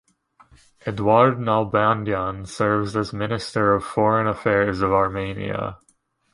Eduard 0.83 1.37
Nalbandyan 1.37 2.47
serves 2.47 2.95
as 2.95 3.13
Minister 3.13 3.75
of 3.75 3.85
Foreign 3.85 4.25
Affairs 4.25 4.81
of 4.81 4.91
Armenia. 4.91 5.77